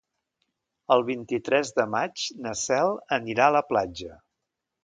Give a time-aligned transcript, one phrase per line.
[0.95, 4.19] El vint-i-tres de maig na Cel anirà a la platja.